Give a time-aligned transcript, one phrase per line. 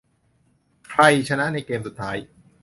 [0.89, 2.17] ใครชนะในเกมส์สุดท้าย?